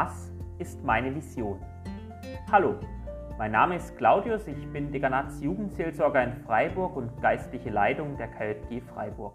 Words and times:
Was 0.00 0.32
ist 0.60 0.84
meine 0.84 1.12
Vision? 1.12 1.58
Hallo, 2.52 2.76
mein 3.36 3.50
Name 3.50 3.74
ist 3.74 3.98
Claudius, 3.98 4.46
ich 4.46 4.72
bin 4.72 4.92
Dekanatsjugendseelsorger 4.92 6.22
in 6.22 6.34
Freiburg 6.44 6.94
und 6.94 7.20
geistliche 7.20 7.70
Leitung 7.70 8.16
der 8.16 8.28
KJG 8.28 8.80
Freiburg. 8.80 9.32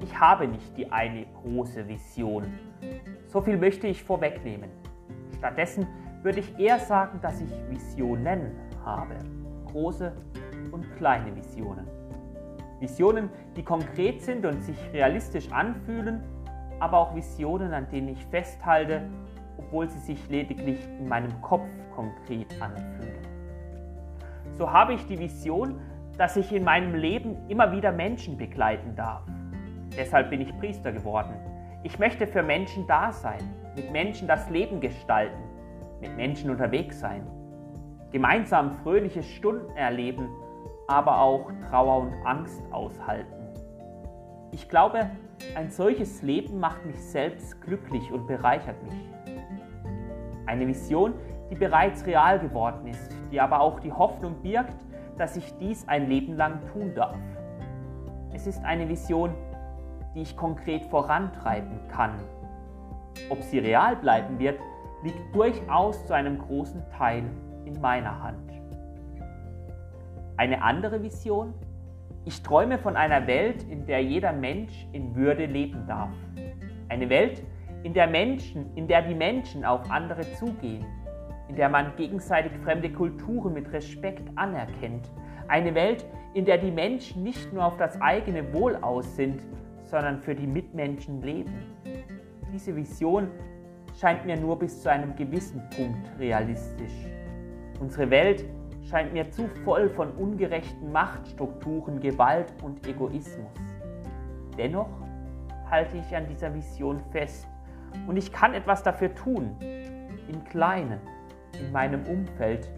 Ich 0.00 0.16
habe 0.16 0.46
nicht 0.46 0.76
die 0.76 0.92
eine 0.92 1.26
große 1.42 1.88
Vision. 1.88 2.44
So 3.26 3.40
viel 3.40 3.56
möchte 3.56 3.88
ich 3.88 4.04
vorwegnehmen. 4.04 4.70
Stattdessen 5.38 5.88
würde 6.22 6.38
ich 6.38 6.56
eher 6.56 6.78
sagen, 6.78 7.18
dass 7.20 7.40
ich 7.40 7.50
Visionen 7.68 8.52
habe. 8.84 9.16
Große 9.72 10.12
und 10.70 10.88
kleine 10.98 11.34
Visionen. 11.34 11.88
Visionen, 12.78 13.28
die 13.56 13.64
konkret 13.64 14.22
sind 14.22 14.46
und 14.46 14.62
sich 14.62 14.78
realistisch 14.92 15.50
anfühlen, 15.50 16.22
aber 16.80 16.98
auch 16.98 17.14
Visionen, 17.14 17.72
an 17.72 17.88
denen 17.90 18.08
ich 18.08 18.24
festhalte, 18.26 19.02
obwohl 19.58 19.88
sie 19.88 19.98
sich 19.98 20.28
lediglich 20.28 20.78
in 20.98 21.08
meinem 21.08 21.40
Kopf 21.42 21.68
konkret 21.94 22.60
anfühlen. 22.60 23.18
So 24.52 24.70
habe 24.70 24.94
ich 24.94 25.06
die 25.06 25.18
Vision, 25.18 25.80
dass 26.18 26.36
ich 26.36 26.52
in 26.52 26.64
meinem 26.64 26.94
Leben 26.94 27.36
immer 27.48 27.72
wieder 27.72 27.92
Menschen 27.92 28.36
begleiten 28.36 28.94
darf. 28.94 29.22
Deshalb 29.96 30.30
bin 30.30 30.40
ich 30.40 30.56
Priester 30.58 30.92
geworden. 30.92 31.34
Ich 31.82 31.98
möchte 31.98 32.26
für 32.26 32.42
Menschen 32.42 32.86
da 32.86 33.12
sein, 33.12 33.42
mit 33.76 33.90
Menschen 33.92 34.28
das 34.28 34.48
Leben 34.50 34.80
gestalten, 34.80 35.42
mit 36.00 36.16
Menschen 36.16 36.50
unterwegs 36.50 37.00
sein, 37.00 37.26
gemeinsam 38.12 38.76
fröhliche 38.82 39.22
Stunden 39.22 39.76
erleben 39.76 40.28
aber 40.86 41.20
auch 41.20 41.50
Trauer 41.70 42.02
und 42.02 42.14
Angst 42.24 42.62
aushalten. 42.70 43.32
Ich 44.52 44.68
glaube, 44.68 45.10
ein 45.54 45.70
solches 45.70 46.22
Leben 46.22 46.58
macht 46.58 46.84
mich 46.84 47.00
selbst 47.00 47.60
glücklich 47.60 48.10
und 48.12 48.26
bereichert 48.26 48.82
mich. 48.82 48.94
Eine 50.46 50.66
Vision, 50.66 51.14
die 51.50 51.54
bereits 51.54 52.04
real 52.06 52.38
geworden 52.38 52.86
ist, 52.86 53.10
die 53.30 53.40
aber 53.40 53.60
auch 53.60 53.80
die 53.80 53.92
Hoffnung 53.92 54.42
birgt, 54.42 54.76
dass 55.18 55.36
ich 55.36 55.56
dies 55.58 55.86
ein 55.88 56.08
Leben 56.08 56.36
lang 56.36 56.60
tun 56.72 56.94
darf. 56.94 57.16
Es 58.32 58.46
ist 58.46 58.64
eine 58.64 58.88
Vision, 58.88 59.32
die 60.14 60.22
ich 60.22 60.36
konkret 60.36 60.84
vorantreiben 60.86 61.78
kann. 61.88 62.18
Ob 63.30 63.42
sie 63.42 63.58
real 63.58 63.96
bleiben 63.96 64.38
wird, 64.38 64.58
liegt 65.02 65.34
durchaus 65.34 66.04
zu 66.06 66.14
einem 66.14 66.38
großen 66.38 66.82
Teil 66.96 67.24
in 67.64 67.80
meiner 67.80 68.22
Hand. 68.22 68.50
Eine 70.36 70.62
andere 70.62 71.02
Vision? 71.02 71.54
Ich 72.26 72.42
träume 72.42 72.78
von 72.78 72.96
einer 72.96 73.26
Welt, 73.26 73.64
in 73.64 73.84
der 73.84 74.02
jeder 74.02 74.32
Mensch 74.32 74.86
in 74.92 75.14
Würde 75.14 75.44
leben 75.44 75.84
darf. 75.86 76.14
Eine 76.88 77.10
Welt, 77.10 77.42
in 77.82 77.92
der 77.92 78.06
Menschen, 78.06 78.74
in 78.76 78.88
der 78.88 79.02
die 79.02 79.14
Menschen 79.14 79.62
auf 79.62 79.90
andere 79.90 80.22
zugehen, 80.32 80.86
in 81.50 81.56
der 81.56 81.68
man 81.68 81.94
gegenseitig 81.96 82.52
fremde 82.64 82.90
Kulturen 82.90 83.52
mit 83.52 83.70
Respekt 83.74 84.22
anerkennt. 84.36 85.10
Eine 85.48 85.74
Welt, 85.74 86.06
in 86.32 86.46
der 86.46 86.56
die 86.56 86.70
Menschen 86.70 87.22
nicht 87.22 87.52
nur 87.52 87.66
auf 87.66 87.76
das 87.76 88.00
eigene 88.00 88.54
Wohl 88.54 88.76
aus 88.76 89.16
sind, 89.16 89.42
sondern 89.82 90.18
für 90.18 90.34
die 90.34 90.46
Mitmenschen 90.46 91.20
leben. 91.20 91.52
Diese 92.50 92.74
Vision 92.74 93.28
scheint 94.00 94.24
mir 94.24 94.36
nur 94.38 94.58
bis 94.58 94.80
zu 94.80 94.90
einem 94.90 95.14
gewissen 95.14 95.62
Punkt 95.76 96.10
realistisch. 96.18 97.06
Unsere 97.80 98.08
Welt 98.08 98.46
scheint 98.88 99.12
mir 99.12 99.30
zu 99.30 99.48
voll 99.64 99.88
von 99.88 100.10
ungerechten 100.12 100.92
Machtstrukturen, 100.92 102.00
Gewalt 102.00 102.52
und 102.62 102.86
Egoismus. 102.86 103.52
Dennoch 104.56 104.90
halte 105.70 105.96
ich 105.96 106.14
an 106.14 106.26
dieser 106.26 106.54
Vision 106.54 107.00
fest 107.10 107.46
und 108.06 108.16
ich 108.16 108.32
kann 108.32 108.54
etwas 108.54 108.82
dafür 108.82 109.14
tun, 109.14 109.56
im 109.60 110.44
Kleinen, 110.44 111.00
in 111.58 111.72
meinem 111.72 112.04
Umfeld, 112.06 112.68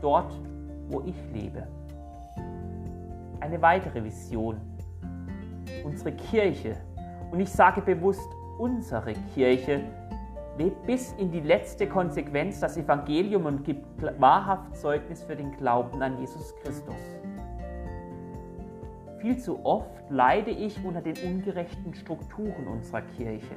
dort, 0.00 0.38
wo 0.88 1.02
ich 1.02 1.16
lebe. 1.32 1.66
Eine 3.40 3.60
weitere 3.62 4.02
Vision, 4.02 4.60
unsere 5.84 6.12
Kirche, 6.12 6.76
und 7.30 7.40
ich 7.40 7.50
sage 7.50 7.80
bewusst 7.80 8.28
unsere 8.58 9.12
Kirche, 9.34 9.80
lebt 10.58 10.86
bis 10.86 11.12
in 11.14 11.30
die 11.30 11.40
letzte 11.40 11.86
Konsequenz 11.86 12.60
das 12.60 12.76
Evangelium 12.76 13.46
und 13.46 13.64
gibt 13.64 13.84
wahrhaft 14.18 14.76
Zeugnis 14.76 15.22
für 15.22 15.36
den 15.36 15.52
Glauben 15.52 16.02
an 16.02 16.18
Jesus 16.18 16.54
Christus. 16.62 16.94
Viel 19.18 19.38
zu 19.38 19.64
oft 19.64 20.10
leide 20.10 20.50
ich 20.50 20.82
unter 20.84 21.00
den 21.00 21.16
ungerechten 21.16 21.94
Strukturen 21.94 22.68
unserer 22.68 23.02
Kirche. 23.02 23.54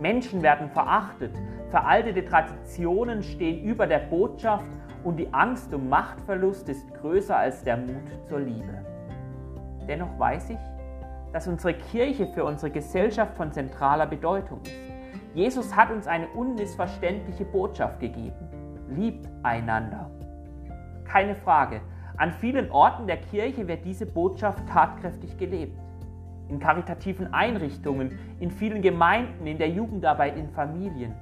Menschen 0.00 0.42
werden 0.42 0.70
verachtet, 0.70 1.32
veraltete 1.70 2.24
Traditionen 2.24 3.22
stehen 3.22 3.64
über 3.64 3.86
der 3.86 3.98
Botschaft 3.98 4.64
und 5.04 5.16
die 5.16 5.32
Angst 5.32 5.72
um 5.74 5.88
Machtverlust 5.88 6.68
ist 6.68 6.92
größer 6.94 7.36
als 7.36 7.62
der 7.62 7.76
Mut 7.76 8.28
zur 8.28 8.40
Liebe. 8.40 8.84
Dennoch 9.88 10.18
weiß 10.18 10.50
ich, 10.50 10.58
dass 11.32 11.46
unsere 11.48 11.74
Kirche 11.74 12.26
für 12.28 12.44
unsere 12.44 12.70
Gesellschaft 12.70 13.36
von 13.36 13.52
zentraler 13.52 14.06
Bedeutung 14.06 14.60
ist. 14.62 14.99
Jesus 15.34 15.76
hat 15.76 15.92
uns 15.92 16.06
eine 16.06 16.28
unmissverständliche 16.28 17.44
Botschaft 17.44 18.00
gegeben. 18.00 18.34
Liebt 18.88 19.28
einander. 19.44 20.10
Keine 21.04 21.36
Frage, 21.36 21.80
an 22.16 22.32
vielen 22.32 22.70
Orten 22.70 23.06
der 23.06 23.18
Kirche 23.18 23.68
wird 23.68 23.84
diese 23.84 24.06
Botschaft 24.06 24.68
tatkräftig 24.68 25.38
gelebt. 25.38 25.78
In 26.48 26.58
karitativen 26.58 27.32
Einrichtungen, 27.32 28.18
in 28.40 28.50
vielen 28.50 28.82
Gemeinden, 28.82 29.46
in 29.46 29.58
der 29.58 29.70
Jugendarbeit, 29.70 30.36
in 30.36 30.50
Familien. 30.50 31.14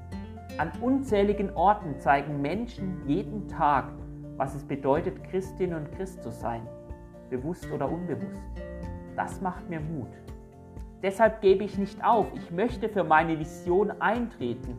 An 0.57 0.73
unzähligen 0.81 1.55
Orten 1.55 1.99
zeigen 1.99 2.41
Menschen 2.41 3.07
jeden 3.07 3.47
Tag, 3.47 3.93
was 4.39 4.55
es 4.55 4.65
bedeutet, 4.65 5.23
Christin 5.25 5.75
und 5.75 5.93
Christ 5.93 6.23
zu 6.23 6.31
sein, 6.31 6.63
bewusst 7.29 7.71
oder 7.71 7.91
unbewusst. 7.91 8.43
Das 9.15 9.41
macht 9.43 9.69
mir 9.69 9.81
Mut. 9.81 10.09
Deshalb 11.03 11.41
gebe 11.41 11.63
ich 11.65 11.79
nicht 11.79 12.05
auf. 12.05 12.27
Ich 12.35 12.51
möchte 12.51 12.89
für 12.89 13.05
meine 13.05 13.39
Vision 13.39 13.93
eintreten. 14.01 14.77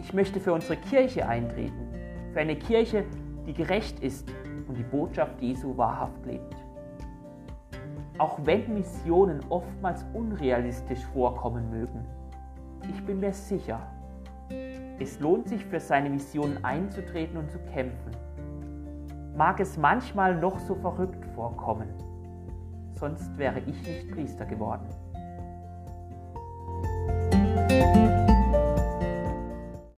Ich 0.00 0.14
möchte 0.14 0.40
für 0.40 0.54
unsere 0.54 0.76
Kirche 0.76 1.28
eintreten. 1.28 1.88
Für 2.32 2.40
eine 2.40 2.56
Kirche, 2.56 3.04
die 3.46 3.52
gerecht 3.52 4.00
ist 4.00 4.26
und 4.68 4.78
die 4.78 4.82
Botschaft 4.82 5.40
Jesu 5.42 5.76
wahrhaft 5.76 6.24
lebt. 6.24 6.56
Auch 8.16 8.38
wenn 8.44 8.72
Missionen 8.72 9.40
oftmals 9.50 10.04
unrealistisch 10.14 11.04
vorkommen 11.12 11.70
mögen, 11.70 12.06
ich 12.88 13.04
bin 13.04 13.20
mir 13.20 13.32
sicher, 13.32 13.80
es 14.98 15.20
lohnt 15.20 15.48
sich 15.48 15.64
für 15.64 15.80
seine 15.80 16.12
Vision 16.12 16.58
einzutreten 16.62 17.36
und 17.36 17.50
zu 17.50 17.58
kämpfen. 17.72 18.12
Mag 19.36 19.60
es 19.60 19.76
manchmal 19.76 20.36
noch 20.36 20.58
so 20.60 20.74
verrückt 20.74 21.24
vorkommen, 21.34 21.88
sonst 22.92 23.36
wäre 23.38 23.60
ich 23.60 23.86
nicht 23.86 24.10
Priester 24.10 24.44
geworden. 24.44 24.88
thank 27.70 28.14
you 28.14 28.19